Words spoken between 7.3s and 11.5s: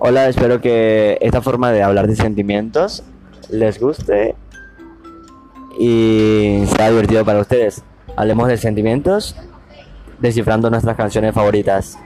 ustedes. Hablemos de sentimientos descifrando nuestras canciones